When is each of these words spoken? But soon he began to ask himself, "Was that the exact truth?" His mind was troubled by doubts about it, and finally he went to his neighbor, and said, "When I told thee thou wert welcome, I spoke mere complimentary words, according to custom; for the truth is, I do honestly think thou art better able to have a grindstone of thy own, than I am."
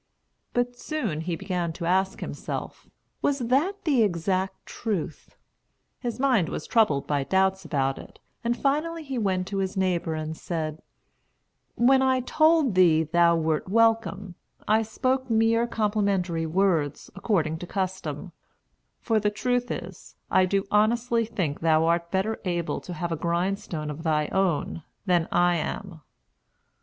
But 0.53 0.75
soon 0.79 1.21
he 1.21 1.35
began 1.35 1.73
to 1.73 1.85
ask 1.85 2.21
himself, 2.21 2.89
"Was 3.21 3.37
that 3.37 3.83
the 3.83 4.01
exact 4.01 4.65
truth?" 4.65 5.35
His 5.99 6.19
mind 6.19 6.49
was 6.49 6.65
troubled 6.65 7.05
by 7.05 7.23
doubts 7.23 7.65
about 7.65 7.99
it, 7.99 8.17
and 8.43 8.57
finally 8.57 9.03
he 9.03 9.19
went 9.19 9.45
to 9.49 9.59
his 9.59 9.77
neighbor, 9.77 10.15
and 10.15 10.35
said, 10.35 10.81
"When 11.75 12.01
I 12.01 12.21
told 12.21 12.73
thee 12.73 13.03
thou 13.03 13.35
wert 13.35 13.69
welcome, 13.69 14.33
I 14.67 14.81
spoke 14.81 15.29
mere 15.29 15.67
complimentary 15.67 16.47
words, 16.47 17.11
according 17.13 17.59
to 17.59 17.67
custom; 17.67 18.31
for 19.01 19.19
the 19.19 19.29
truth 19.29 19.69
is, 19.69 20.15
I 20.31 20.47
do 20.47 20.63
honestly 20.71 21.25
think 21.25 21.59
thou 21.59 21.85
art 21.85 22.09
better 22.09 22.41
able 22.43 22.81
to 22.81 22.93
have 22.93 23.11
a 23.11 23.15
grindstone 23.15 23.91
of 23.91 24.01
thy 24.01 24.29
own, 24.29 24.81
than 25.05 25.27
I 25.31 25.57
am." 25.57 26.01